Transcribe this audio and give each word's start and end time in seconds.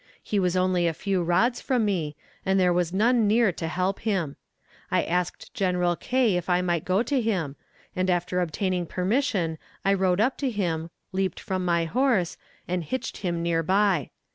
He 0.23 0.39
was 0.39 0.57
only 0.57 0.87
a 0.87 0.95
few 0.95 1.21
rods 1.21 1.61
from 1.61 1.85
me, 1.85 2.15
and 2.43 2.59
there 2.59 2.73
was 2.73 2.91
none 2.91 3.27
near 3.27 3.51
to 3.51 3.67
help 3.67 3.99
him. 3.99 4.35
I 4.89 5.03
asked 5.03 5.53
General 5.53 5.95
K. 5.95 6.35
if 6.37 6.49
I 6.49 6.59
might 6.63 6.85
go 6.85 7.03
to 7.03 7.21
him, 7.21 7.55
and 7.95 8.09
after 8.09 8.41
obtaining 8.41 8.87
permission 8.87 9.59
I 9.85 9.93
rode 9.93 10.19
up 10.19 10.37
to 10.39 10.49
him, 10.49 10.89
leaped 11.11 11.39
from 11.39 11.63
my 11.63 11.85
horse, 11.85 12.35
and 12.67 12.83
hitched 12.83 13.17
him 13.17 13.43
near 13.43 13.61
by. 13.61 14.09